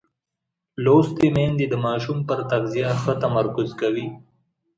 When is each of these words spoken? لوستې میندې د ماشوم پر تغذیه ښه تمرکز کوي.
لوستې 0.83 1.27
میندې 1.35 1.65
د 1.69 1.75
ماشوم 1.85 2.17
پر 2.29 2.39
تغذیه 2.51 2.89
ښه 3.01 3.13
تمرکز 3.23 3.69
کوي. 3.81 4.07